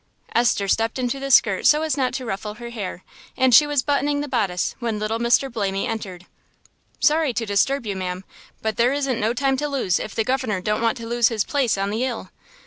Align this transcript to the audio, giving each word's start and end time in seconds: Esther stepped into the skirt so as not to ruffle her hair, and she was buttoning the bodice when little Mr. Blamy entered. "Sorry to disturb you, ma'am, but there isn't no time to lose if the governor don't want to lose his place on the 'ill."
Esther 0.33 0.67
stepped 0.67 0.97
into 0.97 1.19
the 1.19 1.29
skirt 1.29 1.67
so 1.67 1.83
as 1.83 1.95
not 1.95 2.11
to 2.11 2.25
ruffle 2.25 2.55
her 2.55 2.71
hair, 2.71 3.03
and 3.37 3.53
she 3.53 3.67
was 3.67 3.83
buttoning 3.83 4.19
the 4.19 4.27
bodice 4.27 4.73
when 4.79 4.97
little 4.97 5.19
Mr. 5.19 5.47
Blamy 5.47 5.85
entered. 5.87 6.25
"Sorry 6.99 7.33
to 7.33 7.45
disturb 7.45 7.85
you, 7.85 7.95
ma'am, 7.95 8.23
but 8.63 8.77
there 8.77 8.93
isn't 8.93 9.19
no 9.19 9.31
time 9.35 9.57
to 9.57 9.67
lose 9.69 9.99
if 9.99 10.15
the 10.15 10.23
governor 10.23 10.59
don't 10.59 10.81
want 10.81 10.97
to 10.97 11.05
lose 11.05 11.27
his 11.27 11.43
place 11.43 11.77
on 11.77 11.91
the 11.91 12.03
'ill." 12.03 12.31